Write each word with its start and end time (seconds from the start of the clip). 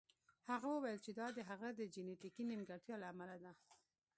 هغه 0.51 0.67
وویل 0.71 0.99
چې 1.05 1.11
دا 1.19 1.27
د 1.37 1.39
هغه 1.49 1.67
د 1.79 1.81
جینیتیکي 1.93 2.43
نیمګړتیا 2.49 2.95
له 3.01 3.05
امله 3.13 3.35
ده 3.43 3.51